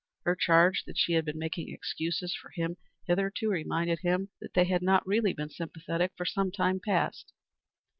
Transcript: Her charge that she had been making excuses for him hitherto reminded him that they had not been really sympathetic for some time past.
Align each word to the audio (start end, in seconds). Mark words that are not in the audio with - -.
Her 0.23 0.35
charge 0.35 0.85
that 0.85 0.97
she 0.97 1.13
had 1.13 1.25
been 1.25 1.37
making 1.37 1.71
excuses 1.71 2.33
for 2.33 2.49
him 2.49 2.77
hitherto 3.05 3.51
reminded 3.51 3.99
him 3.99 4.29
that 4.41 4.55
they 4.55 4.63
had 4.65 4.81
not 4.81 5.03
been 5.03 5.09
really 5.11 5.35
sympathetic 5.49 6.13
for 6.17 6.25
some 6.25 6.49
time 6.49 6.79
past. 6.83 7.31